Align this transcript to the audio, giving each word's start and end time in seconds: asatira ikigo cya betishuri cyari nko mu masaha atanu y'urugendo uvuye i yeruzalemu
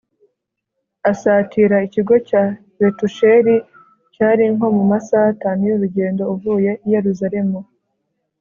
asatira 1.11 1.75
ikigo 1.87 2.15
cya 2.27 2.43
betishuri 2.79 3.53
cyari 4.13 4.43
nko 4.55 4.67
mu 4.75 4.83
masaha 4.91 5.27
atanu 5.33 5.61
y'urugendo 5.69 6.21
uvuye 6.33 6.71
i 6.85 6.87
yeruzalemu 6.93 7.59